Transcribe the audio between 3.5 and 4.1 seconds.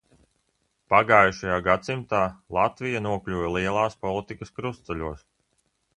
lielās